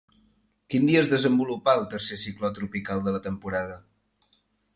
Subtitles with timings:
[0.73, 3.79] Quin dia es desenvolupà el tercer cicló tropical de la temporada?